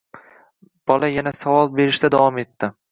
Bola 0.91 1.11
yana 1.17 1.37
savol 1.43 1.73
berishda 1.79 2.15
davom 2.19 2.43
etdi 2.47 2.77